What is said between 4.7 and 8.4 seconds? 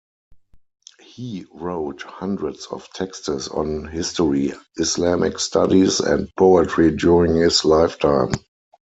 Islamic studies, and poetry during his lifetime.